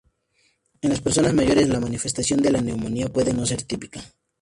[0.81, 4.01] En las personas mayores, la manifestación de la neumonía puede no ser típica.